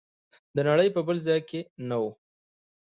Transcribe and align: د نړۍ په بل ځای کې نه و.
د 0.55 0.57
نړۍ 0.69 0.89
په 0.95 1.01
بل 1.07 1.17
ځای 1.27 1.39
کې 1.49 1.59
نه 1.89 1.97
و. 2.01 2.03